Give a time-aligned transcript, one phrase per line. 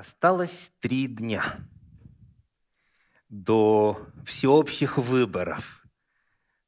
[0.00, 1.44] Осталось три дня
[3.28, 5.84] до всеобщих выборов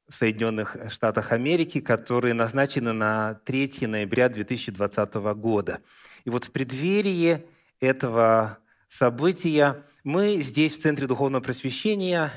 [0.07, 5.81] в Соединенных Штатах Америки, которые назначены на 3 ноября 2020 года.
[6.27, 7.47] И вот в преддверии
[7.81, 8.59] этого
[8.89, 12.31] события мы здесь, в Центре Духовного Просвещения,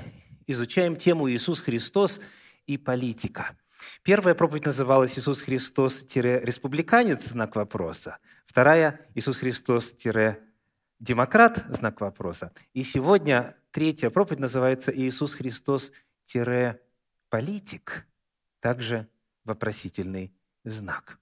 [0.48, 2.22] изучаем тему «Иисус Христос
[2.68, 3.58] и политика».
[4.02, 8.18] Первая проповедь называлась «Иисус Христос-республиканец?» знак вопроса.
[8.48, 10.55] Вторая «Иисус Христос-республиканец?»
[11.00, 12.52] Демократ, знак вопроса.
[12.74, 18.08] И сегодня третья проповедь называется «Иисус Христос-политик»,
[18.60, 19.08] также
[19.44, 21.20] вопросительный знак.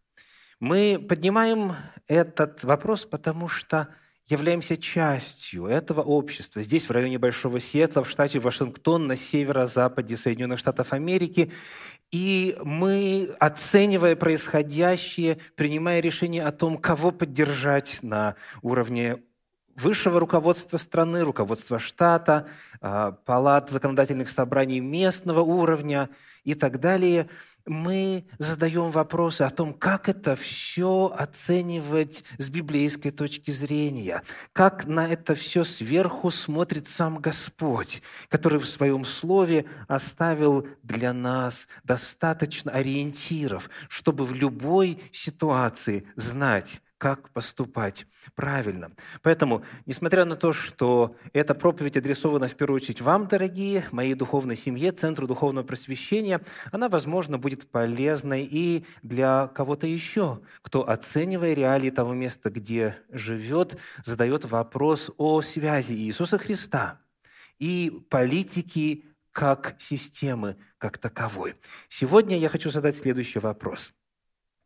[0.60, 1.76] Мы поднимаем
[2.08, 3.90] этот вопрос, потому что
[4.28, 6.62] являемся частью этого общества.
[6.62, 11.52] Здесь, в районе Большого Сиэтла, в штате Вашингтон, на северо-западе Соединенных Штатов Америки.
[12.12, 19.22] И мы, оценивая происходящее, принимая решение о том, кого поддержать на уровне
[19.76, 22.48] высшего руководства страны, руководства штата,
[22.82, 26.10] а, палат законодательных собраний местного уровня
[26.44, 27.30] и так далее,
[27.66, 35.08] мы задаем вопросы о том, как это все оценивать с библейской точки зрения, как на
[35.08, 43.70] это все сверху смотрит сам Господь, который в своем слове оставил для нас достаточно ориентиров,
[43.88, 48.94] чтобы в любой ситуации знать, как поступать правильно.
[49.24, 54.56] Поэтому, несмотря на то, что эта проповедь адресована в первую очередь вам, дорогие, моей духовной
[54.56, 56.40] семье, Центру духовного просвещения,
[56.72, 63.78] она, возможно, будет полезной и для кого-то еще, кто, оценивая реалии того места, где живет,
[64.06, 67.02] задает вопрос о связи Иисуса Христа
[67.60, 71.56] и политики как системы, как таковой.
[71.90, 73.92] Сегодня я хочу задать следующий вопрос–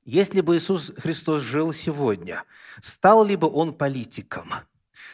[0.08, 2.46] если бы Иисус Христос жил сегодня,
[2.82, 4.54] стал ли бы Он политиком?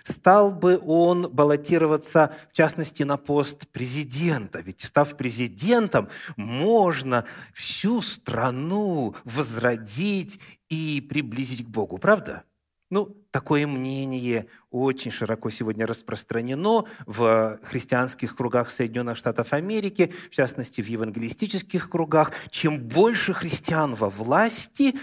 [0.03, 4.59] Стал бы он баллотироваться, в частности, на пост президента.
[4.59, 11.99] Ведь, став президентом, можно всю страну возродить и приблизить к Богу.
[11.99, 12.43] Правда?
[12.93, 20.79] Ну, такое мнение очень широко сегодня распространено в христианских кругах Соединенных Штатов Америки, в частности,
[20.79, 22.29] в евангелистических кругах.
[22.51, 24.93] Чем больше христиан во власти,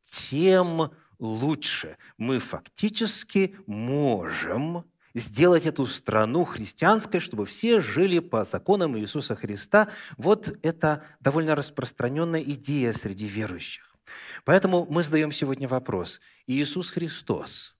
[0.00, 1.96] тем лучше.
[2.18, 9.88] Мы фактически можем сделать эту страну христианской, чтобы все жили по законам Иисуса Христа.
[10.18, 13.89] Вот это довольно распространенная идея среди верующих.
[14.44, 16.20] Поэтому мы задаем сегодня вопрос.
[16.46, 17.76] Иисус Христос,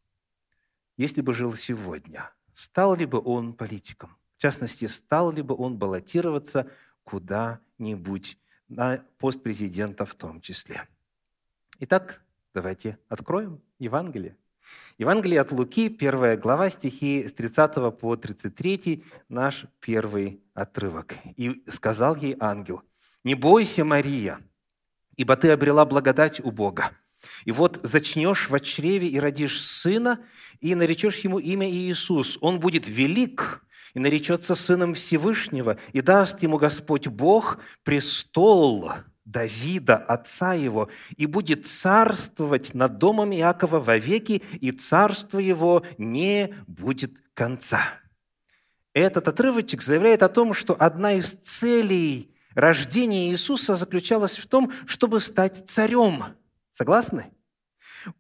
[0.97, 4.17] если бы жил сегодня, стал ли бы он политиком?
[4.37, 6.71] В частности, стал ли бы он баллотироваться
[7.05, 10.89] куда-нибудь на пост президента в том числе?
[11.79, 12.23] Итак,
[12.55, 14.37] давайте откроем Евангелие.
[14.99, 21.15] Евангелие от Луки, первая глава, стихи с 30 по 33, наш первый отрывок.
[21.37, 22.83] «И сказал ей ангел,
[23.25, 24.41] «Не бойся, Мария,
[25.16, 26.93] ибо ты обрела благодать у Бога.
[27.44, 30.21] И вот зачнешь в чреве и родишь сына,
[30.60, 32.38] и наречешь ему имя Иисус.
[32.41, 33.62] Он будет велик,
[33.94, 38.93] и наречется сыном Всевышнего, и даст ему Господь Бог престол
[39.25, 47.12] Давида, отца его, и будет царствовать над домом Иакова вовеки, и царство его не будет
[47.34, 47.81] конца.
[48.93, 55.21] Этот отрывочек заявляет о том, что одна из целей Рождение Иисуса заключалось в том, чтобы
[55.21, 56.37] стать царем.
[56.72, 57.33] Согласны?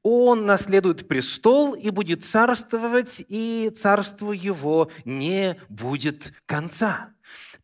[0.02, 7.14] Он наследует престол и будет царствовать, и царству его не будет конца.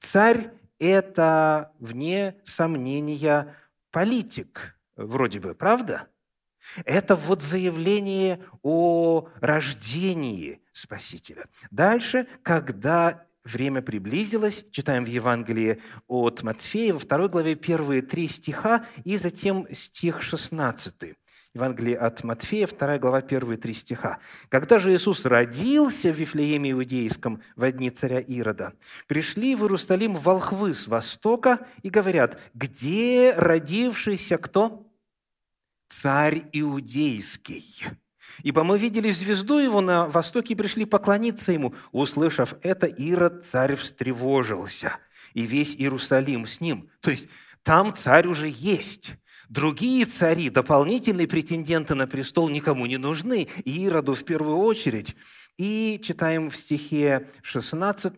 [0.01, 3.55] Царь– это, вне сомнения,
[3.91, 6.09] политик, вроде бы, правда?
[6.85, 11.47] Это вот заявление о рождении Спасителя.
[11.71, 14.65] Дальше, когда время приблизилось.
[14.71, 21.17] Читаем в Евангелии от Матфея, во второй главе первые три стиха и затем стих 16.
[21.57, 24.19] Евангелие от Матфея, вторая глава, первые три стиха.
[24.51, 28.75] «Когда же Иисус родился в Вифлееме Иудейском в дни царя Ирода,
[29.07, 34.87] пришли в Иерусалим волхвы с востока и говорят, где родившийся кто?
[35.89, 37.87] Царь Иудейский».
[38.43, 41.75] Ибо мы видели звезду его на востоке и пришли поклониться ему.
[41.93, 44.99] Услышав это, Ирод царь встревожился,
[45.35, 46.91] и весь Иерусалим с ним.
[47.01, 47.29] То есть
[47.63, 49.15] там царь уже есть.
[49.49, 55.15] Другие цари, дополнительные претенденты на престол никому не нужны, и Ироду в первую очередь.
[55.57, 58.13] И читаем в стихе 16,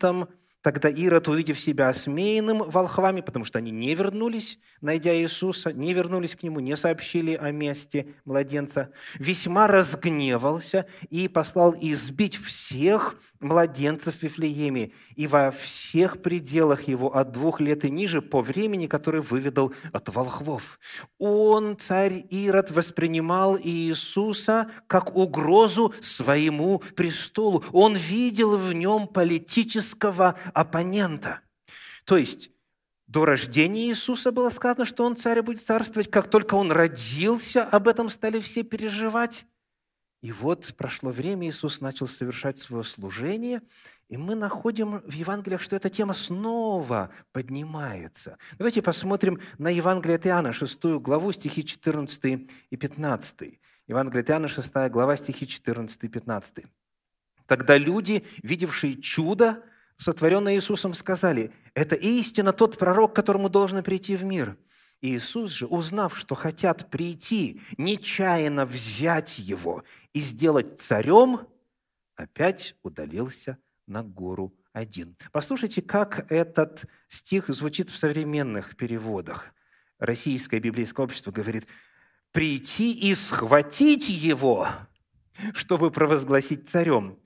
[0.68, 6.36] Тогда Ирод, увидев себя осмеянным волхвами, потому что они не вернулись, найдя Иисуса, не вернулись
[6.36, 14.22] к Нему, не сообщили о месте младенца, весьма разгневался и послал избить всех младенцев в
[14.22, 19.72] Вифлееме и во всех пределах его от двух лет и ниже по времени, который выведал
[19.92, 20.78] от волхвов.
[21.18, 27.64] Он, царь Ирод, воспринимал Иисуса как угрозу своему престолу.
[27.72, 31.40] Он видел в нем политического оппонента.
[32.04, 32.50] То есть
[33.06, 36.10] до рождения Иисуса было сказано, что Он царь будет царствовать.
[36.10, 39.46] Как только Он родился, об этом стали все переживать.
[40.20, 43.62] И вот прошло время, Иисус начал совершать свое служение,
[44.08, 48.36] и мы находим в Евангелиях, что эта тема снова поднимается.
[48.58, 53.60] Давайте посмотрим на Евангелие от Иоанна, 6 главу, стихи 14 и 15.
[53.86, 56.64] Евангелие от Иоанна, 6 глава, стихи 14 и 15.
[57.46, 59.62] Тогда люди, видевшие чудо,
[59.98, 64.56] сотворенное Иисусом, сказали, «Это истина тот пророк, которому должно прийти в мир».
[65.00, 71.46] Иисус же, узнав, что хотят прийти, нечаянно взять его и сделать царем,
[72.16, 75.16] опять удалился на гору один.
[75.30, 79.52] Послушайте, как этот стих звучит в современных переводах.
[79.98, 81.66] Российское библейское общество говорит,
[82.32, 84.68] «прийти и схватить его,
[85.52, 87.18] чтобы провозгласить царем».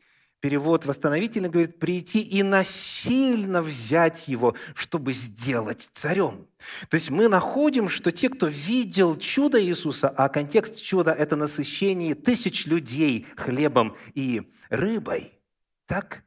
[0.43, 6.49] Перевод восстановительно говорит «прийти и насильно взять его, чтобы сделать царем».
[6.89, 12.17] То есть мы находим, что те, кто видел чудо Иисуса, а контекст чуда– это насыщение
[12.17, 15.39] тысяч людей хлебом и рыбой,
[15.87, 16.25] так?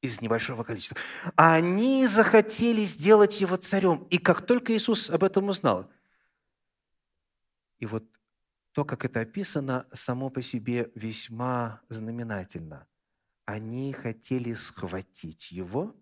[0.00, 0.96] Из небольшого количества.
[1.34, 4.06] Они захотели сделать его царем.
[4.10, 5.90] И как только Иисус об этом узнал,
[7.80, 8.04] и вот
[8.70, 12.86] то, как это описано, само по себе весьма знаменательно–
[13.46, 15.94] они хотели схватить его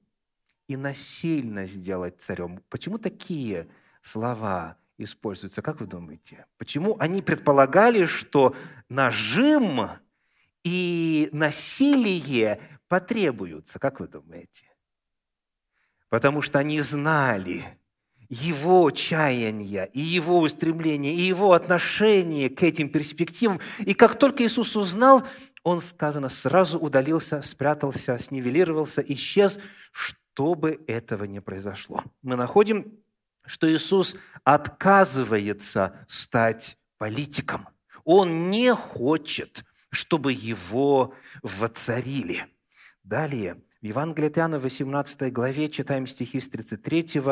[0.66, 2.62] и насильно сделать царем.
[2.70, 3.68] Почему такие
[4.00, 6.46] слова используются, как вы думаете?
[6.56, 8.56] Почему они предполагали, что
[8.88, 9.90] нажим
[10.64, 14.66] и насилие потребуются, как вы думаете?
[16.08, 17.62] Потому что они знали
[18.30, 23.60] его чаяния и его устремления, и его отношение к этим перспективам.
[23.80, 25.26] И как только Иисус узнал,
[25.64, 29.58] он, сказано, сразу удалился, спрятался, снивелировался, исчез,
[29.90, 32.04] чтобы этого не произошло.
[32.22, 32.98] Мы находим,
[33.46, 34.14] что Иисус
[34.44, 37.68] отказывается стать политиком.
[38.04, 42.46] Он не хочет, чтобы его воцарили.
[43.02, 47.22] Далее, в Евангелии от Иоанна, 18 главе, читаем стихи с 33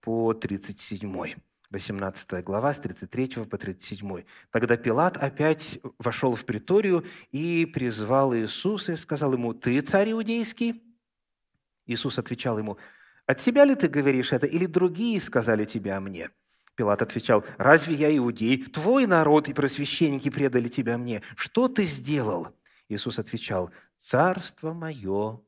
[0.00, 1.34] по 37.
[1.70, 4.24] 18 глава, с 33 по 37.
[4.50, 10.82] Тогда Пилат опять вошел в приторию и призвал Иисуса и сказал ему, «Ты царь иудейский?»
[11.86, 12.76] Иисус отвечал ему,
[13.26, 16.30] «От себя ли ты говоришь это, или другие сказали тебя мне?»
[16.74, 18.64] Пилат отвечал, «Разве я иудей?
[18.64, 21.22] Твой народ и просвященники предали тебя мне.
[21.36, 22.48] Что ты сделал?»
[22.88, 25.40] Иисус отвечал, «Царство мое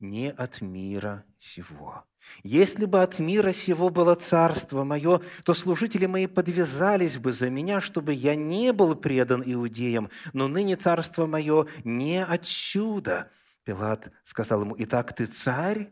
[0.00, 2.04] не от мира сего.
[2.42, 7.80] Если бы от мира сего было царство мое, то служители мои подвязались бы за меня,
[7.80, 13.30] чтобы я не был предан иудеям, но ныне царство мое не отсюда».
[13.64, 15.90] Пилат сказал ему, «Итак, ты царь?»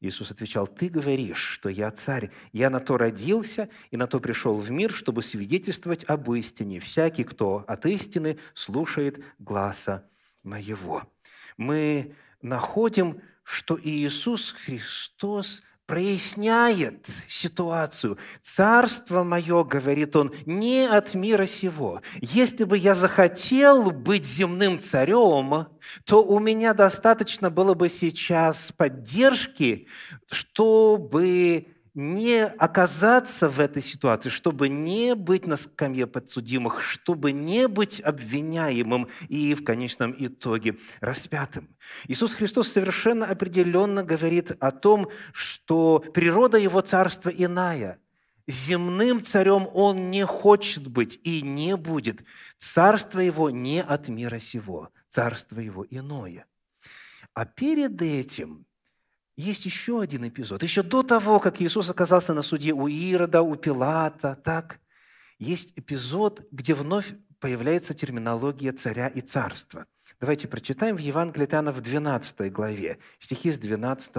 [0.00, 2.30] Иисус отвечал, «Ты говоришь, что я царь.
[2.52, 6.80] Я на то родился и на то пришел в мир, чтобы свидетельствовать об истине.
[6.80, 10.08] Всякий, кто от истины слушает гласа
[10.42, 11.04] моего».
[11.56, 18.16] Мы находим, что Иисус Христос проясняет ситуацию.
[18.40, 22.00] «Царство мое,— говорит он,— не от мира сего.
[22.20, 25.66] Если бы я захотел быть земным царем,
[26.06, 29.86] то у меня достаточно было бы сейчас поддержки,
[30.30, 38.00] чтобы не оказаться в этой ситуации, чтобы не быть на скамье подсудимых, чтобы не быть
[38.00, 41.76] обвиняемым и в конечном итоге распятым.
[42.08, 47.98] Иисус Христос совершенно определенно говорит о том, что природа Его царства иная.
[48.48, 52.24] Земным царем Он не хочет быть и не будет.
[52.58, 56.46] Царство Его не от мира сего, царство Его иное.
[57.34, 58.66] А перед этим
[59.36, 60.62] есть еще один эпизод.
[60.62, 64.78] Еще до того, как Иисус оказался на суде у Ирода, у Пилата, так,
[65.38, 69.86] есть эпизод, где вновь появляется терминология царя и царства.
[70.20, 74.12] Давайте прочитаем в Евангелии от Иоанна в 12 главе, стихи с 12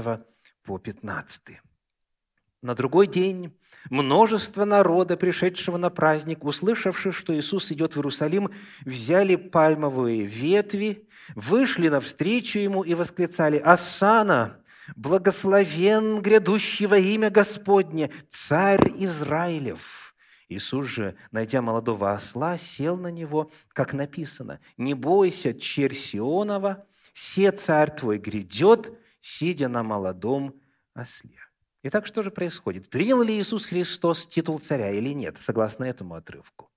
[0.63, 1.41] по 15.
[2.62, 3.58] На другой день
[3.89, 8.51] множество народа, пришедшего на праздник, услышавши, что Иисус идет в Иерусалим,
[8.86, 14.62] взяли пальмовые ветви, вышли навстречу Ему и восклицали «Асана!
[14.95, 20.15] Благословен грядущий во имя Господне, царь Израилев».
[20.49, 27.51] Иисус же, найдя молодого осла, сел на него, как написано, «Не бойся, черь Сионова, се
[27.51, 30.55] царь твой грядет, сидя на молодом
[30.93, 31.39] осле».
[31.83, 32.89] Итак, что же происходит?
[32.89, 36.73] Принял ли Иисус Христос титул царя или нет, согласно этому отрывку?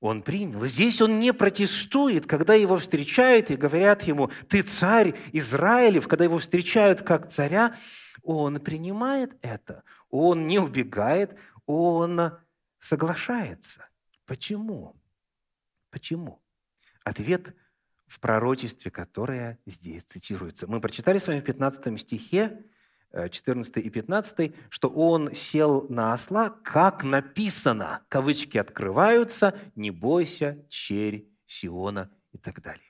[0.00, 0.64] Он принял.
[0.66, 6.38] Здесь он не протестует, когда его встречают и говорят ему, ты царь Израилев, когда его
[6.38, 7.76] встречают как царя,
[8.22, 9.84] он принимает это.
[10.10, 12.32] Он не убегает, он
[12.78, 13.88] соглашается.
[14.26, 14.96] Почему?
[15.90, 16.42] Почему?
[17.04, 17.54] Ответ
[18.06, 20.66] в пророчестве, которое здесь цитируется.
[20.66, 22.64] Мы прочитали с вами в 15 стихе,
[23.12, 31.28] 14 и 15, что он сел на осла, как написано, кавычки открываются, не бойся, черь
[31.46, 32.82] Сиона и так далее.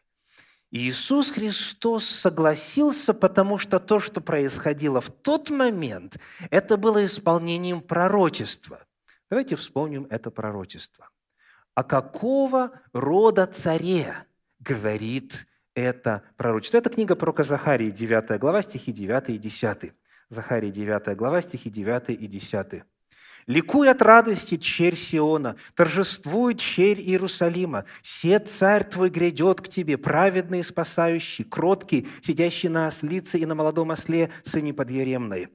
[0.73, 6.19] Иисус Христос согласился, потому что то, что происходило в тот момент,
[6.51, 8.85] это было исполнением пророчества.
[9.31, 11.09] Давайте вспомним это пророчество.
[11.75, 14.15] А какого рода царе
[14.59, 16.79] говорит это пророчество?
[16.79, 19.93] Это книга пророка Захарии, 9 глава, стихи 9 и 10.
[20.29, 22.83] Захария 9 глава, стихи 9 и 10.
[23.47, 27.85] «Ликуй от радости, черь Сиона, торжествуй, черь Иерусалима.
[28.03, 33.55] Се царь твой грядет к тебе, праведный и спасающий, кроткий, сидящий на ослице и на
[33.55, 35.49] молодом осле, сыне подъеремной.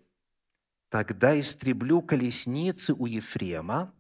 [0.90, 3.94] Тогда истреблю колесницы у Ефрема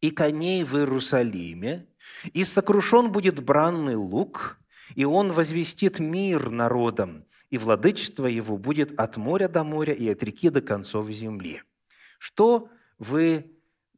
[0.00, 1.88] и коней в Иерусалиме,
[2.32, 4.60] и сокрушен будет бранный лук,
[4.94, 10.22] и он возвестит мир народам, и владычество его будет от моря до моря и от
[10.22, 11.62] реки до концов земли».
[12.18, 13.50] Что вы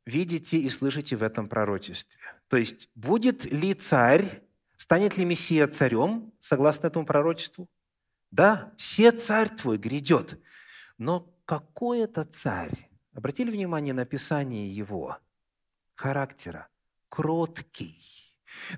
[0.05, 2.21] видите и слышите в этом пророчестве?
[2.49, 4.43] То есть, будет ли царь,
[4.77, 7.69] станет ли Мессия царем, согласно этому пророчеству?
[8.31, 10.41] Да, «Се царь твой грядет».
[10.99, 12.91] Но какой это царь?
[13.15, 15.17] Обратили внимание на описание его
[15.95, 16.69] характера?
[17.09, 17.99] Кроткий.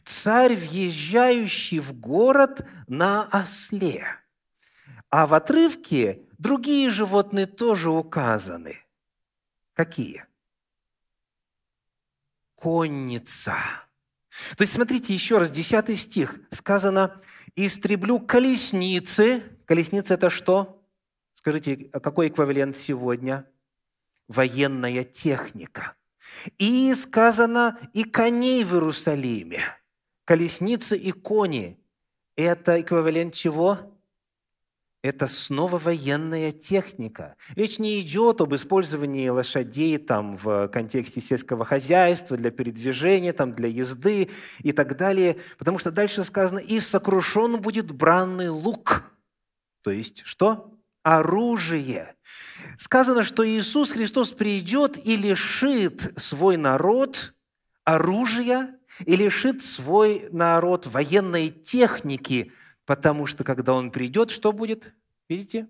[0.04, 4.06] Царь, въезжающий в город на осле–
[5.12, 8.78] а в отрывке другие животные тоже указаны.
[9.74, 10.24] Какие?
[12.54, 13.56] Конница.
[14.56, 16.40] То есть, смотрите, еще раз, 10 стих.
[16.50, 17.20] Сказано,
[17.54, 19.42] «Истреблю колесницы».
[19.66, 20.82] Колесница– это что?
[21.34, 23.46] Скажите, какой эквивалент сегодня?
[24.28, 25.94] Военная техника.
[26.56, 29.60] И сказано, и коней в Иерусалиме.
[30.24, 31.78] Колесницы и кони–
[32.36, 33.91] это эквивалент чего?
[35.02, 37.34] Это снова военная техника.
[37.56, 43.68] Речь не идет об использовании лошадей там, в контексте сельского хозяйства, для передвижения, там, для
[43.68, 44.30] езды
[44.60, 49.12] и так далее, потому что дальше сказано «и сокрушен будет бранный лук».
[49.82, 50.72] То есть что?
[51.02, 52.14] Оружие.
[52.78, 57.34] Сказано, что Иисус Христос придет и лишит свой народ
[57.82, 62.52] оружия, и лишит свой народ военной техники–
[62.84, 64.92] Потому что когда Он придет, что будет?
[65.28, 65.68] Видите?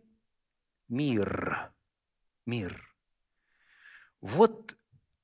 [0.88, 1.70] Мир.
[2.46, 2.94] Мир.
[4.20, 4.76] Вот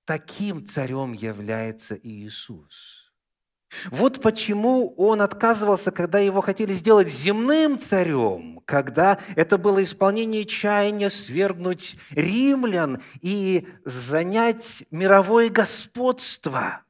[0.05, 3.13] таким царем является Иисус.
[3.91, 11.11] Вот почему он отказывался, когда его хотели сделать земным царем, когда это было исполнение чаяния
[11.11, 16.83] свергнуть римлян и занять мировое господство.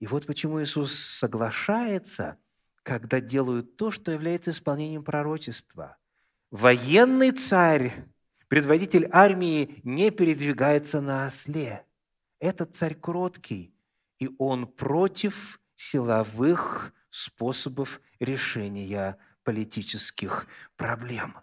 [0.00, 2.36] И вот почему Иисус соглашается–
[2.86, 5.96] когда делают то, что является исполнением пророчества.
[6.52, 8.04] Военный царь,
[8.46, 11.84] предводитель армии, не передвигается на осле.
[12.38, 13.74] Этот царь кроткий,
[14.20, 21.38] и он против силовых способов решения политических проблем.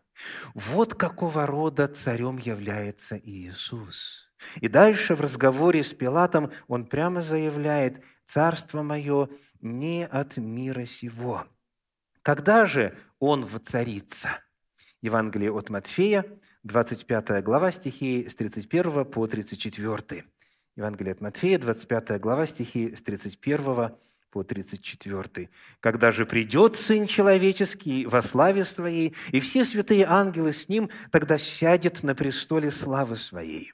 [0.53, 4.31] Вот какого рода царем является Иисус.
[4.61, 9.29] И дальше в разговоре с Пилатом он прямо заявляет, «Царство мое
[9.61, 11.45] не от мира сего.
[12.21, 14.39] Когда же он воцарится?
[15.01, 16.25] Евангелие от Матфея,
[16.63, 20.23] 25 глава, стихи с 31 по 34.
[20.75, 23.91] Евангелие от Матфея, 25 глава, стихи с 31
[24.31, 25.49] по 34.
[25.79, 31.37] «Когда же придет Сын Человеческий во славе Своей, и все святые ангелы с Ним, тогда
[31.37, 33.73] сядет на престоле славы Своей.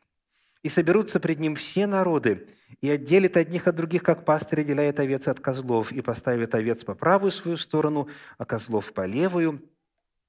[0.63, 2.47] И соберутся пред Ним все народы,
[2.81, 6.95] и отделит одних от других, как пастырь отделяет овец от козлов, и поставит овец по
[6.95, 9.63] правую свою сторону, а козлов по левую.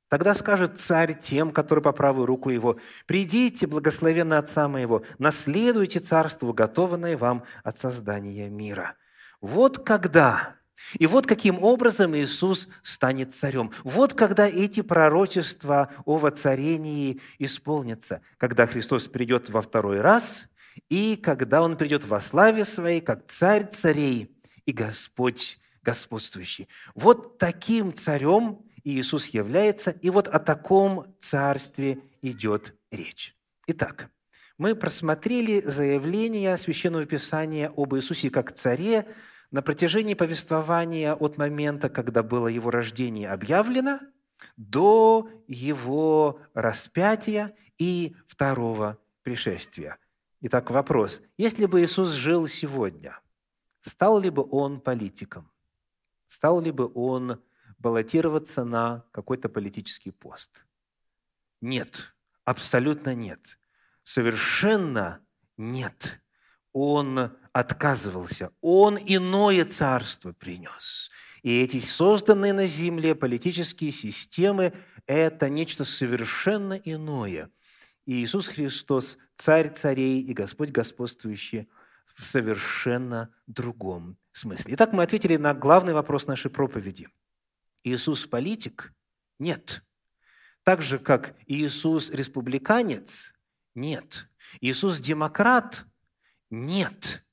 [0.08, 6.48] Тогда скажет царь тем, которые по правую руку его, «Придите, благословенно Отца моего, наследуйте царство,
[6.48, 8.96] уготованное вам от создания мира».
[9.40, 10.56] Вот когда
[10.98, 13.72] И вот каким образом Иисус станет царем.
[13.84, 20.46] Вот когда эти пророчества о воцарении исполнятся, когда Христос придет во второй раз,
[20.88, 26.68] и когда Он придет во славе Своей, как царь царей и Господь господствующий.
[26.94, 33.34] Вот таким царем Иисус является, и вот о таком царстве идет речь.
[33.66, 34.10] Итак,
[34.58, 39.06] мы просмотрели заявление Священного Писания об Иисусе как царе
[39.50, 44.00] на протяжении повествования от момента, когда было его рождение объявлено,
[44.56, 49.98] до его распятия и второго пришествия.
[50.40, 51.20] Итак, вопрос.
[51.36, 53.20] Если бы Иисус жил сегодня,
[53.82, 55.50] стал ли бы он политиком?
[56.26, 57.42] Стал ли бы он
[57.78, 60.64] баллотироваться на какой-то политический пост?
[61.60, 62.14] Нет,
[62.44, 63.58] абсолютно нет.
[64.02, 65.24] Совершенно
[65.56, 66.22] нет.
[66.72, 68.52] Он отказывался.
[68.60, 71.10] Он иное царство принес.
[71.42, 74.72] И эти созданные на земле политические системы–
[75.06, 77.50] это нечто совершенно иное.
[78.06, 81.68] И Иисус Христос– царь царей и Господь господствующий
[82.14, 84.74] в совершенно другом смысле.
[84.74, 87.08] Итак, мы ответили на главный вопрос нашей проповеди.
[87.82, 88.92] Иисус политик?
[89.38, 89.82] Нет.
[90.62, 93.32] Так же, как Иисус республиканец?
[93.74, 94.28] Нет.
[94.60, 95.86] Иисус демократ?
[96.50, 97.24] Нет.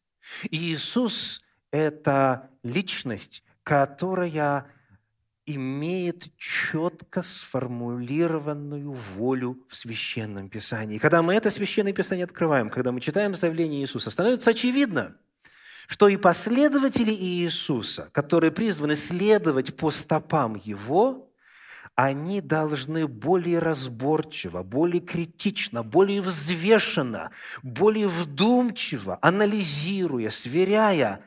[0.51, 4.67] Иисус– это личность, которая
[5.45, 10.97] имеет четко сформулированную волю в Священном Писании.
[10.97, 15.15] Когда мы это Священное Писание открываем, когда мы читаем заявление Иисуса, становится очевидно,
[15.87, 21.26] что и последователи Иисуса, которые призваны следовать по стопам Его,
[21.97, 27.31] они должны более разборчиво, более критично, более взвешенно,
[27.63, 31.21] более вдумчиво, анализируя, сверяя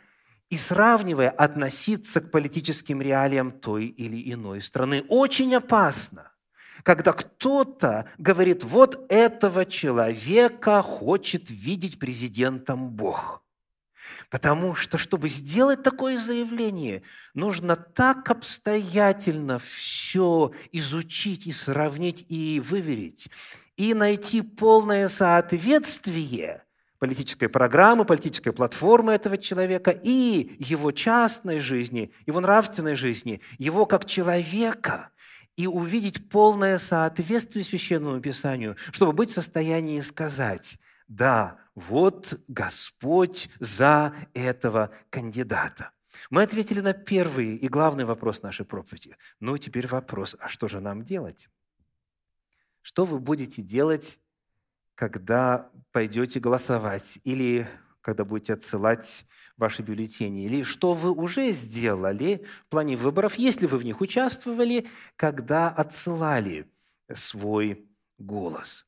[0.49, 5.05] и сравнивая, относиться к политическим реалиям той или иной страны.
[5.09, 6.31] Очень опасно,
[6.85, 13.43] когда кто-то говорит, вот этого человека хочет видеть президентом Бог–
[14.31, 17.03] Потому что, чтобы сделать такое заявление,
[17.35, 23.31] нужно так обстоятельно все изучить и сравнить и выверить,
[23.77, 26.65] и найти полное соответствие
[26.99, 34.05] политической программы, политической платформы этого человека и его частной жизни, его нравственной жизни, его как
[34.05, 35.11] человека,
[35.57, 40.79] и увидеть полное соответствие Священному Писанию, чтобы быть в состоянии сказать,
[41.11, 45.91] да, вот Господь за этого кандидата.
[46.31, 49.17] Мы ответили на первый и главный вопрос нашей проповеди.
[49.41, 51.49] Ну, теперь вопрос, а что же нам делать?
[52.81, 54.21] Что вы будете делать,
[54.95, 57.69] когда пойдете голосовать или
[58.03, 63.79] когда будете отсылать ваши бюллетени, или что вы уже сделали в плане выборов, если вы
[63.79, 66.71] в них участвовали, когда отсылали
[67.13, 67.85] свой
[68.17, 68.87] голос.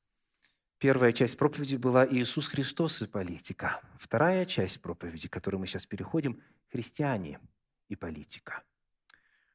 [0.82, 3.80] Первая часть проповеди была «Иисус Христос и политика».
[4.00, 6.42] Вторая часть проповеди, к которой мы сейчас переходим–
[6.72, 7.38] «Христиане
[7.88, 8.64] и политика».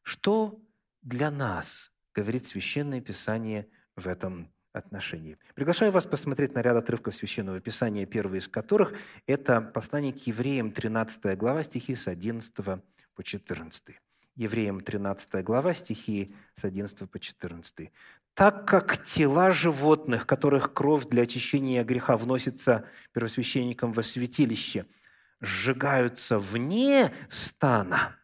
[0.04, 0.58] Что
[1.02, 5.38] для нас говорит Священное Писание в этом отношении?
[5.54, 8.94] Приглашаю вас посмотреть на ряд отрывков Священного Писания, первый из которых–
[9.28, 12.54] это послание к евреям, 13 глава, стихи с 11
[13.16, 14.00] по 14.
[14.36, 17.92] Евреям 13 глава, стихи с 11 по 14
[18.38, 24.86] так как тела животных, которых кровь для очищения греха вносится первосвященникам во святилище,
[25.41, 28.15] сжигаются вне стана,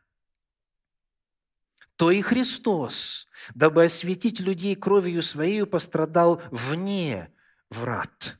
[1.96, 7.34] то и Христос, дабы осветить людей кровью Своей, пострадал вне
[7.72, 8.38] врат.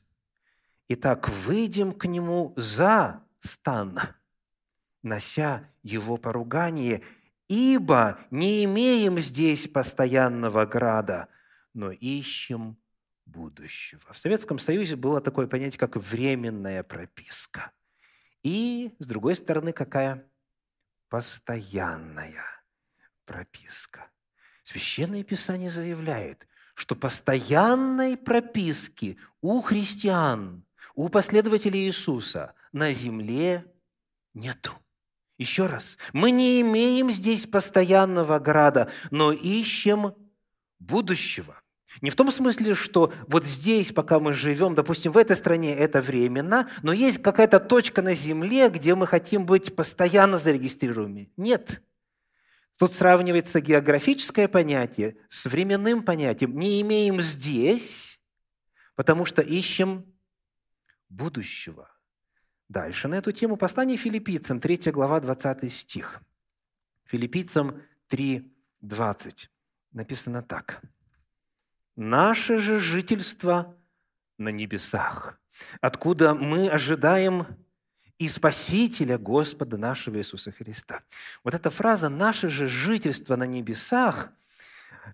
[0.88, 3.98] Итак, выйдем к Нему за стан,
[5.02, 7.02] нося Его поругание,
[7.48, 11.26] ибо не имеем здесь постоянного града–
[11.74, 12.78] но ищем
[13.26, 14.12] будущего.
[14.12, 17.72] В Советском Союзе было такое понятие, как временная прописка.
[18.42, 20.30] И, с другой стороны, какая?
[21.08, 22.44] Постоянная
[23.24, 24.10] прописка.
[24.62, 33.72] Священное Писание заявляет, что постоянной прописки у христиан, у последователей Иисуса на земле
[34.32, 34.72] нету.
[35.36, 40.14] Еще раз, мы не имеем здесь постоянного града, но ищем
[40.78, 41.60] будущего.
[42.00, 46.00] Не в том смысле, что вот здесь, пока мы живем, допустим, в этой стране это
[46.00, 51.32] временно, но есть какая-то точка на Земле, где мы хотим быть постоянно зарегистрированными.
[51.36, 51.82] Нет.
[52.76, 56.58] Тут сравнивается географическое понятие с временным понятием.
[56.58, 58.18] Не имеем здесь,
[58.96, 60.04] потому что ищем
[61.08, 61.90] будущего.
[62.68, 66.20] Дальше на эту тему послание филиппийцам, 3 глава, 20 стих.
[67.04, 69.48] Филиппийцам 3.20
[69.92, 70.82] написано так.
[71.96, 73.76] «Наше же жительство
[74.38, 75.38] на небесах,
[75.80, 77.46] откуда мы ожидаем
[78.18, 81.02] и Спасителя Господа нашего Иисуса Христа».
[81.44, 84.30] Вот эта фраза «наше же жительство на небесах»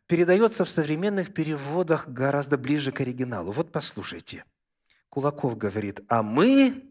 [0.06, 3.52] передается в современных переводах гораздо ближе к оригиналу.
[3.52, 4.44] Вот послушайте.
[5.08, 6.84] Кулаков говорит, а мы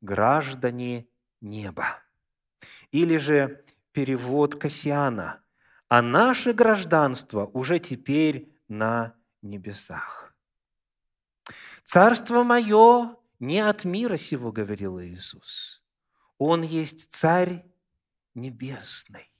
[0.00, 1.06] граждане
[1.40, 2.02] неба.
[2.90, 5.40] Или же перевод Кассиана,
[5.88, 10.34] а наше гражданство уже теперь на небесах.
[11.84, 15.82] «Царство мое не от мира сего»,— говорил Иисус.
[16.38, 17.64] «Он есть Царь
[18.34, 19.32] Небесный».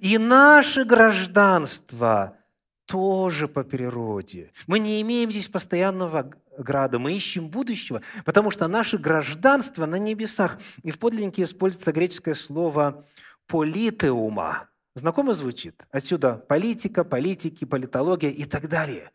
[0.00, 2.36] И наше гражданство
[2.86, 4.52] тоже по природе.
[4.66, 10.58] Мы не имеем здесь постоянного града, мы ищем будущего, потому что наше гражданство на небесах.
[10.82, 13.06] И в подлиннике используется греческое слово
[13.46, 14.68] «политеума».
[14.94, 15.82] Знакомо звучит?
[15.90, 19.10] Отсюда политика, политики, политология и так далее.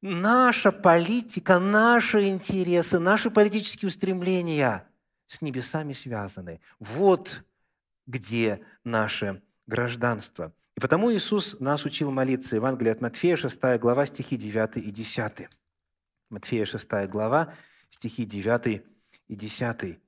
[0.00, 4.88] Наша политика, наши интересы, наши политические устремления
[5.26, 6.60] с небесами связаны.
[6.78, 7.44] Вот
[8.06, 10.52] где наше гражданство.
[10.76, 12.56] И потому Иисус нас учил молиться.
[12.56, 15.48] Евангелие от Матфея, 6 глава, стихи 9 и 10.
[16.30, 17.54] Матфея, 6 глава,
[17.90, 18.82] стихи 9
[19.28, 20.00] и 10.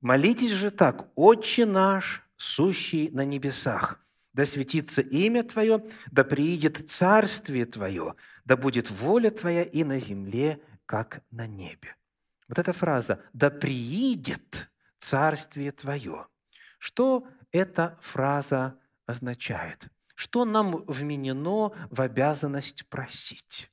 [0.00, 4.03] «Молитесь же так, Отче наш, сущий на небесах,
[4.34, 10.60] да светится имя Твое, да приидет Царствие Твое, да будет воля Твоя и на земле,
[10.84, 11.96] как на небе».
[12.48, 16.26] Вот эта фраза «да приидет Царствие Твое».
[16.78, 19.88] Что эта фраза означает?
[20.14, 23.70] Что нам вменено в обязанность просить?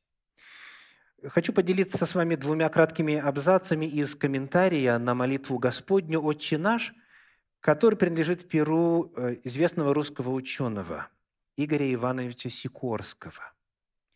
[1.27, 6.93] Хочу поделиться с вами двумя краткими абзацами из комментария на молитву Господню «Отче наш»,
[7.61, 11.07] который принадлежит перу э, известного русского ученого
[11.55, 13.53] Игоря Ивановича Сикорского.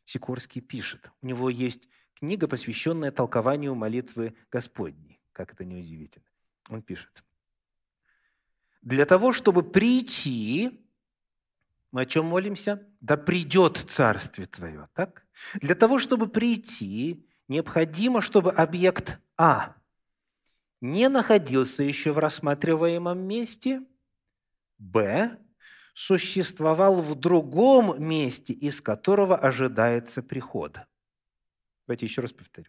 [0.04, 5.22] Сикорский пишет, у него есть книга, посвященная толкованию молитвы Господней.
[5.32, 6.26] Как это неудивительно.
[6.70, 7.24] Он пишет.
[8.82, 10.82] Для того, чтобы прийти
[11.92, 12.86] мы о чем молимся?
[13.00, 15.26] Да придет Царствие Твое, так?
[15.56, 19.76] Для того, чтобы прийти, необходимо, чтобы объект А
[20.82, 23.82] не находился еще в рассматриваемом месте,
[24.78, 25.38] Б
[25.94, 30.78] существовал в другом месте, из которого ожидается приход.
[31.88, 32.68] Давайте еще раз повторю.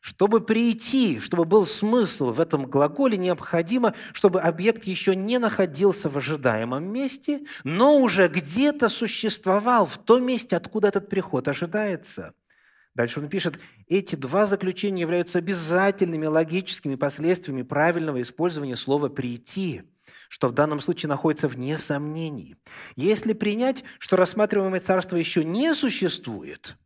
[0.00, 6.18] Чтобы прийти, чтобы был смысл в этом глаголе, необходимо, чтобы объект еще не находился в
[6.18, 12.34] ожидаемом месте, но уже где-то существовал в том месте, откуда этот приход ожидается.
[12.96, 19.82] Дальше он пишет, эти два заключения являются обязательными логическими последствиями правильного использования слова «прийти»,
[20.30, 22.56] что в данном случае находится вне сомнений.
[22.96, 26.78] Если принять, что рассматриваемое царство еще не существует,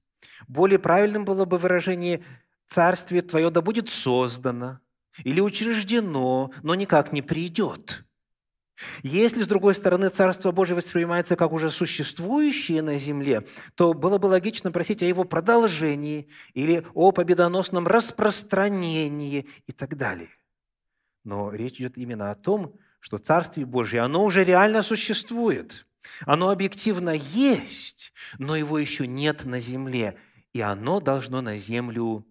[0.49, 2.25] более правильным было бы выражение
[2.67, 4.81] царствие твое да будет создано
[5.23, 8.05] или учреждено, но никак не придет.
[9.03, 14.27] Если, с другой стороны, Царство Божие воспринимается как уже существующее на земле, то было бы
[14.27, 20.31] логично просить о его продолжении или о победоносном распространении и так далее.
[21.25, 25.87] Но речь идет именно о том, что Царствие Божие, оно уже реально существует.
[26.25, 30.19] Оно объективно есть, но его еще нет на земле,
[30.53, 32.27] и оно должно на землю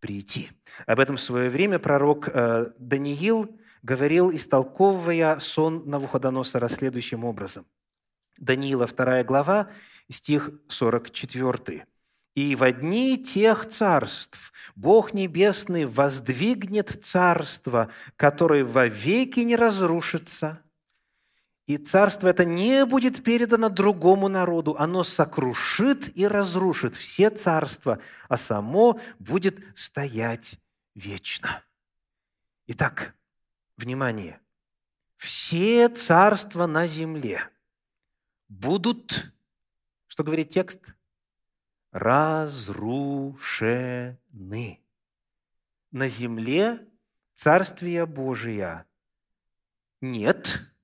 [0.00, 0.50] прийти.
[0.86, 7.66] Об этом в свое время пророк э, Даниил говорил, истолковывая сон Навуходоносора следующим образом.
[8.36, 9.70] Даниила 2 глава,
[10.10, 11.86] стих 44.
[12.34, 20.60] «И в дни тех царств Бог Небесный воздвигнет царство, которое вовеки не разрушится,
[21.66, 28.36] и царство это не будет передано другому народу, оно сокрушит и разрушит все царства, а
[28.36, 30.58] само будет стоять
[30.94, 31.62] вечно.
[32.66, 33.14] Итак,
[33.76, 34.40] внимание,
[35.16, 37.48] все царства на земле
[38.48, 39.32] будут,
[40.06, 40.82] что говорит текст,
[41.90, 43.20] разрушены.
[45.92, 46.86] На земле
[47.34, 48.86] Царствия Божия
[50.00, 50.60] нет–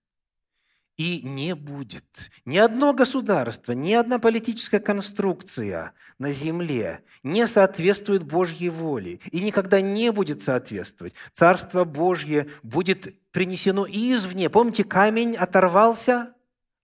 [1.03, 2.31] и не будет.
[2.45, 9.81] Ни одно государство, ни одна политическая конструкция на земле не соответствует Божьей воле и никогда
[9.81, 11.15] не будет соответствовать.
[11.33, 14.49] Царство Божье будет принесено извне.
[14.49, 16.35] Помните, камень оторвался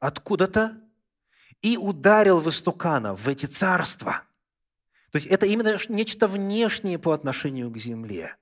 [0.00, 0.80] откуда-то
[1.62, 4.22] и ударил в истукана, в эти царства.
[5.12, 8.34] То есть это именно нечто внешнее по отношению к земле.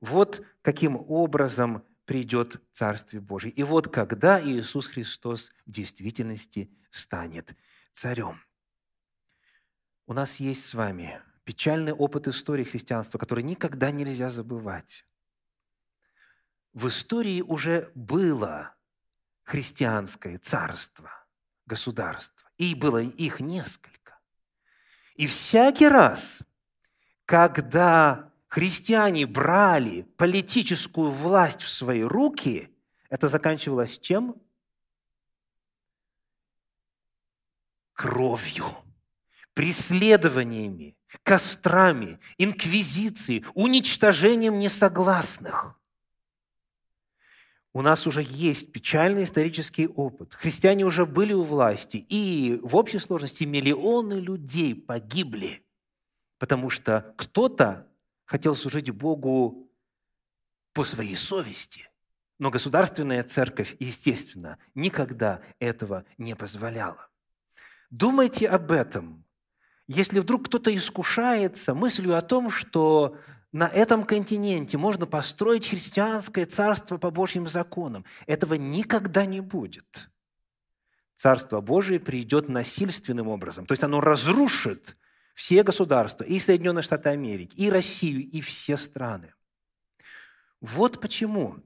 [0.00, 3.52] Вот каким образом придет Царствие Божие.
[3.52, 7.54] И вот когда Иисус Христос в действительности станет
[7.92, 8.40] царем.
[10.06, 15.04] У нас есть с вами печальный опыт истории христианства, который никогда нельзя забывать.
[16.72, 18.74] В истории уже было
[19.44, 21.10] христианское царство,
[21.66, 24.18] государство, и было их несколько.
[25.14, 26.40] И всякий раз,
[27.26, 32.70] когда христиане брали политическую власть в свои руки,
[33.08, 34.36] это заканчивалось чем?
[37.92, 38.66] Кровью,
[39.54, 45.74] преследованиями, кострами, инквизицией, уничтожением несогласных.
[47.74, 50.34] У нас уже есть печальный исторический опыт.
[50.34, 55.62] Христиане уже были у власти, и в общей сложности миллионы людей погибли,
[56.38, 57.87] потому что кто-то
[58.28, 59.68] хотел служить Богу
[60.74, 61.90] по своей совести.
[62.38, 67.08] Но государственная церковь, естественно, никогда этого не позволяла.
[67.90, 69.24] Думайте об этом.
[69.88, 73.16] Если вдруг кто-то искушается мыслью о том, что
[73.50, 80.10] на этом континенте можно построить христианское царство по Божьим законам, этого никогда не будет.
[81.16, 83.64] Царство Божие придет насильственным образом.
[83.66, 84.96] То есть оно разрушит
[85.38, 89.34] все государства, и Соединенные Штаты Америки, и Россию, и все страны.
[90.60, 91.62] Вот почему,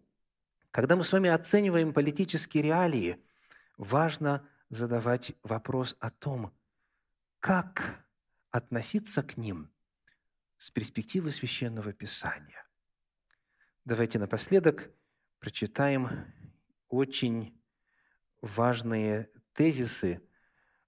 [0.70, 3.24] когда мы с вами оцениваем политические реалии,
[3.78, 6.52] важно задавать вопрос о том,
[7.40, 8.04] как
[8.50, 9.72] относиться к ним
[10.58, 12.66] с перспективы Священного Писания.
[13.86, 14.90] Давайте напоследок
[15.38, 16.30] прочитаем
[16.90, 17.58] очень
[18.42, 20.20] важные тезисы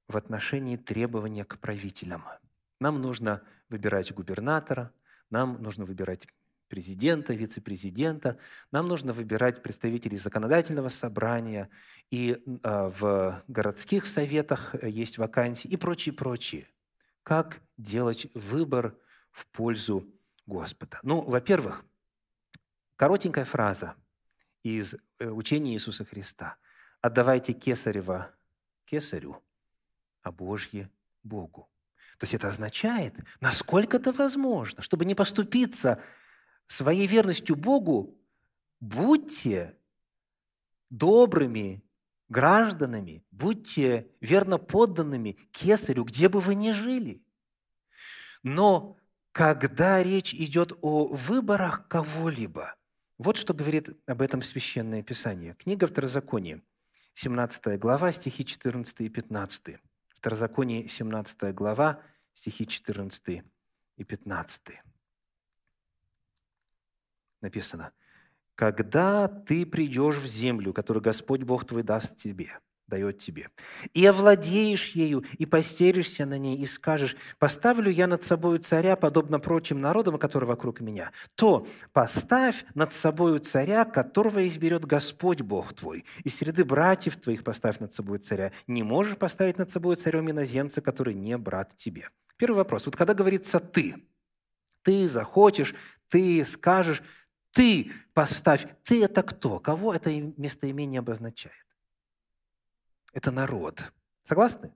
[0.06, 2.26] в отношении требования к правителям–
[2.80, 4.92] нам нужно выбирать губернатора,
[5.30, 6.26] нам нужно выбирать
[6.68, 8.38] президента, вице-президента,
[8.72, 11.70] нам нужно выбирать представителей законодательного собрания,
[12.10, 16.68] и э, в городских советах есть вакансии и прочее, прочее.
[17.22, 18.96] Как делать выбор
[19.30, 20.06] в пользу
[20.46, 20.98] Господа?
[21.02, 21.84] Ну, во-первых,
[22.96, 23.94] коротенькая фраза
[24.62, 26.56] из э, учения Иисуса Христа.
[27.00, 28.34] «Отдавайте кесарева
[28.86, 29.42] кесарю,
[30.22, 30.90] а Божье
[31.22, 31.68] Богу».
[32.18, 36.02] То есть это означает, насколько это возможно, чтобы не поступиться
[36.66, 38.18] своей верностью Богу,
[38.80, 39.76] будьте
[40.90, 41.82] добрыми
[42.28, 47.22] гражданами, будьте верно подданными кесарю, где бы вы ни жили.
[48.42, 48.96] Но
[49.32, 52.76] когда речь идет о выборах кого-либо,
[53.18, 55.54] вот что говорит об этом Священное Писание.
[55.54, 56.62] Книга Второзакония,
[57.14, 59.78] 17 глава, стихи 14 и 15.
[60.24, 62.00] Второзаконие, 17 глава,
[62.32, 63.44] стихи 14
[63.98, 64.62] и 15.
[67.42, 67.92] Написано,
[68.54, 73.50] «Когда ты придешь в землю, которую Господь Бог твой даст тебе, дает тебе.
[73.92, 79.38] И овладеешь ею, и постеришься на ней, и скажешь, поставлю я над собою царя, подобно
[79.38, 86.04] прочим народам, которые вокруг меня, то поставь над собою царя, которого изберет Господь Бог твой.
[86.24, 88.52] Из среды братьев твоих поставь над собой царя.
[88.66, 92.08] Не можешь поставить над собой царем иноземца, который не брат тебе.
[92.36, 92.86] Первый вопрос.
[92.86, 93.96] Вот когда говорится «ты»,
[94.82, 95.74] ты захочешь,
[96.08, 97.02] ты скажешь,
[97.52, 98.66] ты поставь.
[98.84, 99.58] Ты– это кто?
[99.58, 101.63] Кого это местоимение обозначает?
[103.14, 103.92] Это народ.
[104.24, 104.74] Согласны?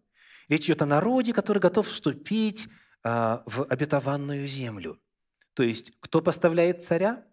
[0.49, 2.69] Речь идет о народе, который готов вступить
[3.03, 4.99] а, в обетованную землю.
[5.55, 7.27] То есть, кто поставляет царя?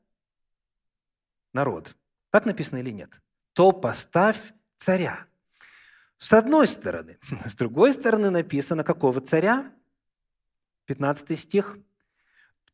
[1.53, 1.95] Народ.
[2.31, 3.21] Так написано или нет?
[3.53, 5.27] То поставь царя.
[6.17, 7.19] С одной стороны.
[7.45, 9.71] С другой стороны написано, какого царя?
[10.85, 11.77] 15 стих.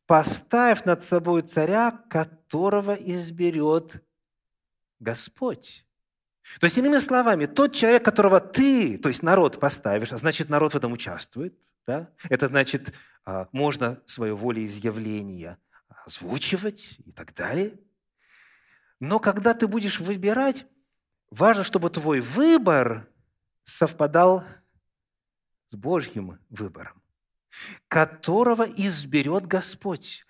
[0.06, 4.04] «Поставь над собой царя, которого изберет
[4.98, 5.86] Господь».
[6.60, 10.72] То есть, иными словами, тот человек, которого ты, то есть народ поставишь, а значит, народ
[10.72, 11.54] в этом участвует,
[11.86, 12.08] да?
[12.28, 12.92] это значит,
[13.24, 15.58] а, можно свое волеизъявление
[16.04, 17.78] озвучивать и так далее.
[19.00, 20.66] Но когда ты будешь выбирать,
[21.30, 23.08] важно, чтобы твой выбор
[23.64, 24.44] совпадал
[25.68, 27.00] с Божьим выбором,
[27.88, 30.24] которого изберет Господь.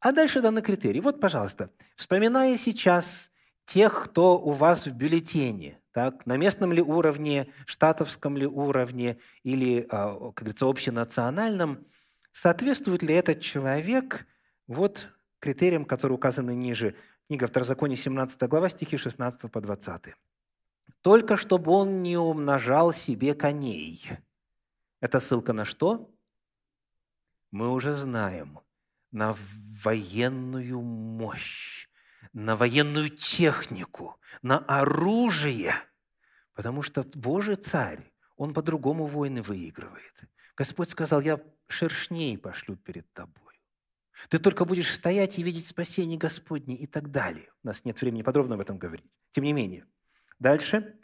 [0.00, 1.00] А дальше даны критерии.
[1.00, 3.30] Вот, пожалуйста, вспоминая сейчас
[3.66, 9.86] тех, кто у вас в бюллетене, так, на местном ли уровне, штатовском ли уровне или,
[9.90, 11.84] а, как говорится, общенациональном,
[12.32, 14.26] соответствует ли этот человек
[14.66, 15.08] вот
[15.40, 16.96] критериям, которые указаны ниже.
[17.26, 20.14] Книга Второзакония, 17 глава, стихи 16 по 20.
[21.00, 24.10] «Только чтобы он не умножал себе коней».
[25.00, 26.10] Это ссылка на что?
[27.50, 28.60] Мы уже знаем.
[29.12, 29.36] На
[29.82, 31.85] военную мощь
[32.36, 35.74] на военную технику, на оружие,
[36.52, 40.12] потому что Божий царь, он по-другому войны выигрывает.
[40.54, 43.58] Господь сказал, я шершней пошлю перед тобой.
[44.28, 47.50] Ты только будешь стоять и видеть спасение Господне и так далее.
[47.64, 49.10] У нас нет времени подробно об этом говорить.
[49.32, 49.86] Тем не менее.
[50.38, 50.94] Дальше.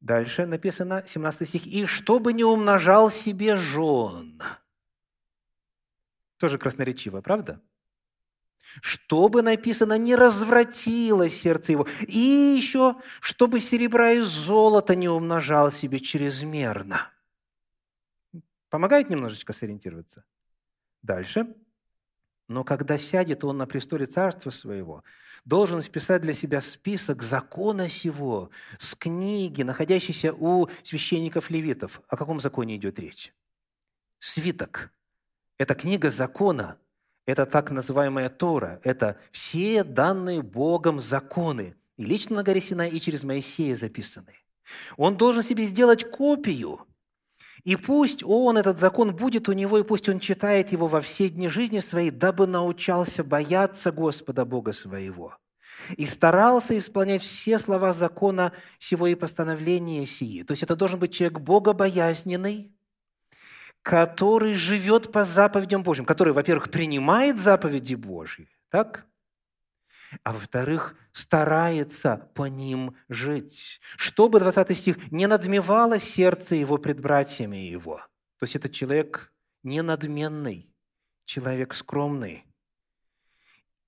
[0.00, 1.66] Дальше написано, 17 стих.
[1.68, 4.42] «И чтобы не умножал себе жен».
[6.38, 7.62] Тоже красноречиво, правда?
[8.80, 12.18] Чтобы, написано, не развратилось сердце его, и
[12.56, 17.10] еще, чтобы серебра и золото не умножал себе чрезмерно.
[18.68, 20.24] Помогает немножечко сориентироваться?
[21.02, 21.54] Дальше.
[22.48, 25.04] Но когда сядет он на престоле царства своего,
[25.44, 32.00] должен списать для себя список закона сего с книги, находящейся у священников-левитов.
[32.08, 33.32] О каком законе идет речь?
[34.18, 34.92] Свиток.
[35.58, 36.78] Это книга закона.
[37.30, 38.80] Это так называемая Тора.
[38.82, 41.76] Это все данные Богом законы.
[41.96, 44.34] И лично на горе Синай, и через Моисея записаны.
[44.96, 46.80] Он должен себе сделать копию–
[47.64, 51.28] и пусть он, этот закон, будет у него, и пусть он читает его во все
[51.28, 55.36] дни жизни своей, дабы научался бояться Господа Бога своего
[55.96, 60.42] и старался исполнять все слова закона сего и постановления сии.
[60.42, 62.72] То есть это должен быть человек богобоязненный,
[63.90, 69.04] который живет по заповедям Божьим, который, во-первых, принимает заповеди Божьи, так?
[70.22, 77.56] а во-вторых, старается по ним жить, чтобы, 20 стих, не надмевало сердце его пред братьями
[77.56, 77.96] его.
[78.38, 79.32] То есть это человек
[79.64, 80.72] не надменный,
[81.24, 82.44] человек скромный.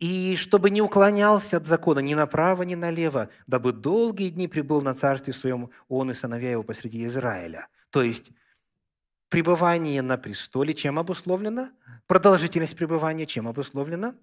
[0.01, 4.97] И чтобы не уклонялся от закона ни направо, ни налево, дабы долгие дни прибыл на
[4.97, 7.69] царстве своем он и сыновья его посреди Израиля.
[7.91, 8.33] То есть
[9.33, 11.71] пребывание на престоле чем обусловлено?
[12.07, 14.15] Продолжительность пребывания чем обусловлена?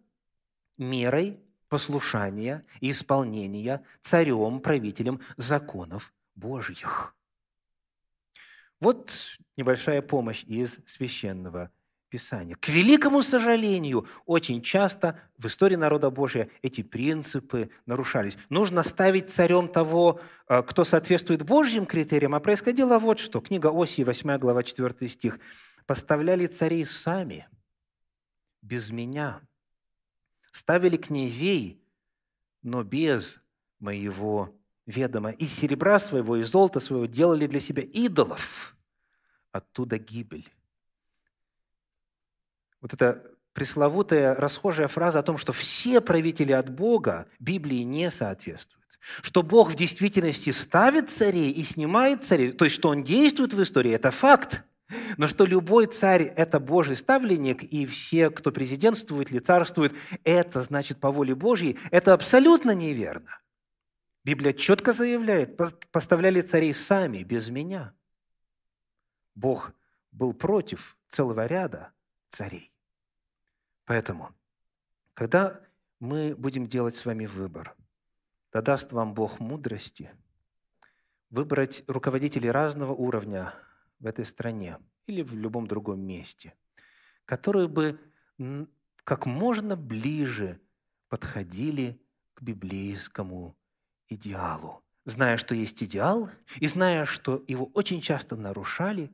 [0.78, 7.16] Мерой послушания и исполнения царем, правителем законов Божьих.
[8.80, 9.12] Вот
[9.58, 11.72] небольшая помощь из священного
[12.10, 12.56] Писания.
[12.56, 18.38] К великому сожалению, очень часто в истории народа Божия эти принципы нарушались.
[18.50, 23.42] Нужно ставить царем того, э, кто соответствует Божьим критериям, а происходило вот что.
[23.42, 25.40] Книга Осии, 8 глава, 4 стих.
[25.86, 27.48] «Поставляли царей сами,
[28.62, 29.42] без меня,
[30.52, 31.82] ставили князей,
[32.62, 33.40] но без
[33.80, 35.32] моего ведома.
[35.32, 38.76] Из серебра своего, из золота своего делали для себя идолов.
[39.52, 40.50] Оттуда гибель.
[42.82, 48.86] Вот эта пресловутая расхожая фраза о том, что все правители от Бога Библии не соответствуют.
[49.22, 53.62] Что Бог в действительности ставит царей и снимает царей, то есть что Он действует в
[53.62, 54.64] истории, это факт.
[55.18, 61.00] Но что любой царь– это Божий ставленник, и все, кто президентствует или царствует, это значит
[61.00, 63.40] по воле Божьей, это абсолютно неверно.
[64.24, 65.58] Библия четко заявляет,
[65.92, 67.94] поставляли царей сами, без меня.
[69.36, 69.72] Бог
[70.12, 71.92] был против целого ряда
[72.30, 72.72] царей.
[73.86, 74.34] Поэтому,
[75.14, 75.62] когда
[76.00, 77.76] мы будем делать с вами выбор,
[78.52, 80.12] да даст вам Бог мудрости
[81.30, 83.54] выбрать руководителей разного уровня–
[84.00, 86.54] в этой стране или в любом другом месте,
[87.26, 88.00] которые бы
[89.04, 90.62] как можно ближе
[91.10, 92.02] подходили
[92.34, 93.58] к библейскому
[94.08, 94.84] идеалу.
[95.06, 99.12] Зная, что есть идеал, и зная, что его очень часто нарушали,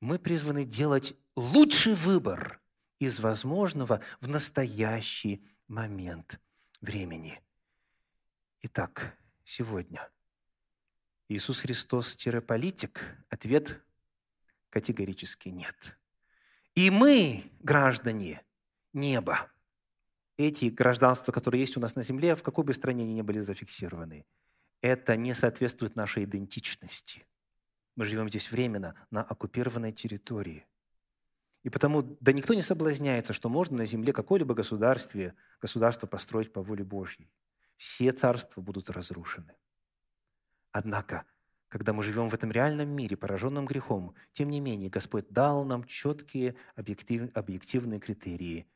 [0.00, 2.60] мы призваны делать лучший выбор
[2.98, 6.40] из возможного в настоящий момент
[6.80, 7.40] времени.
[8.62, 10.10] Итак, сегодня
[11.28, 13.00] Иисус Христос-политик?
[13.28, 13.82] Ответ
[14.70, 15.98] Категорически нет.
[16.76, 18.42] И мы, граждане
[18.92, 19.50] неба,
[20.36, 23.40] эти гражданства, которые есть у нас на земле, в какой бы стране они ни были
[23.40, 24.24] зафиксированы,
[24.80, 27.26] это не соответствует нашей идентичности.
[28.00, 30.64] Мы живем здесь временно, на оккупированной территории.
[31.64, 36.62] И потому, да никто не соблазняется, что можно на земле какое-либо государстве, государство построить по
[36.62, 37.30] воле Божьей.
[37.76, 39.54] Все царства будут разрушены.
[40.72, 41.26] Однако
[41.68, 45.84] когда мы живем в этом реальном мире, пораженном грехом, тем не менее Господь дал нам
[45.84, 48.66] четкие объектив, объективные критерии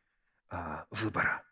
[0.51, 1.45] а, выбора.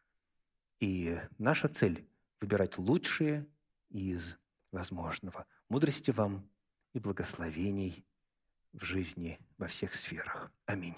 [0.78, 2.06] И наша цель–
[2.42, 3.46] выбирать лучшие
[3.88, 4.36] из
[4.72, 5.46] возможного.
[5.70, 6.51] Мудрости вам
[6.92, 8.04] и благословений
[8.72, 10.52] в жизни во всех сферах.
[10.66, 10.96] Аминь.